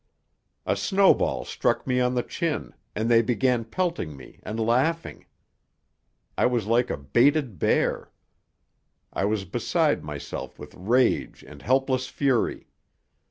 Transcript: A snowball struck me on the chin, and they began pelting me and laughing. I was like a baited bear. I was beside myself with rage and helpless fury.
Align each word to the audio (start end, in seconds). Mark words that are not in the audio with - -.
A 0.65 0.75
snowball 0.75 1.45
struck 1.45 1.85
me 1.85 1.99
on 1.99 2.15
the 2.15 2.23
chin, 2.23 2.73
and 2.95 3.07
they 3.07 3.21
began 3.21 3.63
pelting 3.63 4.17
me 4.17 4.39
and 4.41 4.59
laughing. 4.59 5.27
I 6.35 6.47
was 6.47 6.65
like 6.65 6.89
a 6.89 6.97
baited 6.97 7.59
bear. 7.59 8.11
I 9.13 9.25
was 9.25 9.45
beside 9.45 10.03
myself 10.03 10.57
with 10.57 10.73
rage 10.73 11.43
and 11.43 11.61
helpless 11.61 12.07
fury. 12.07 12.67